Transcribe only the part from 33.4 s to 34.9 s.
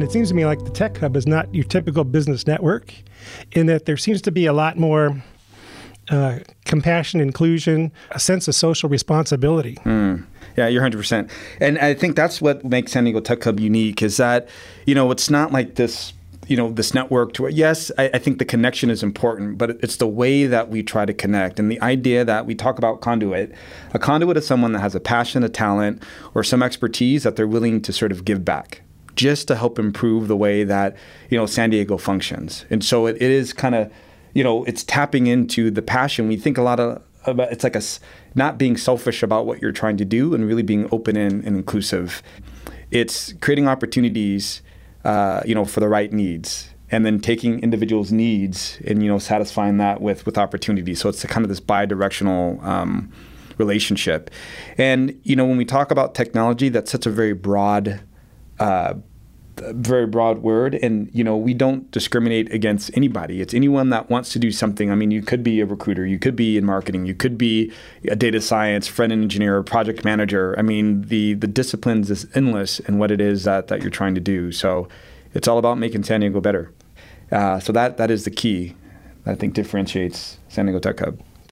kind of you know it's